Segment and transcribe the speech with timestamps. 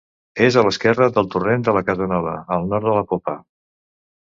[0.45, 3.41] És a l'esquerra del torrent de la Casanova, al nord de la Popa.